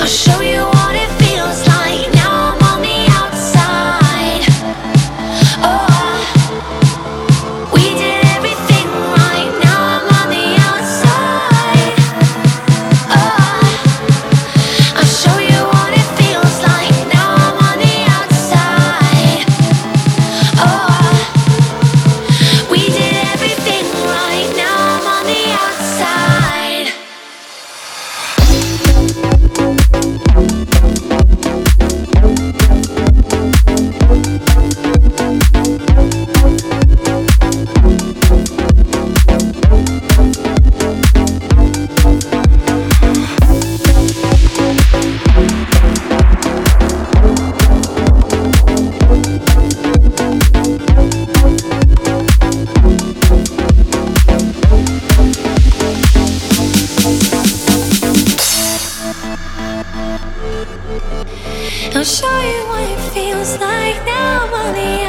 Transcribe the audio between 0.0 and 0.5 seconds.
I'll show